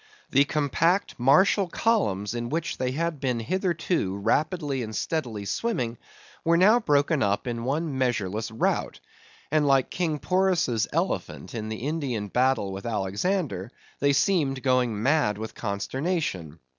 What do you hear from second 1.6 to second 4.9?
columns in which they had been hitherto rapidly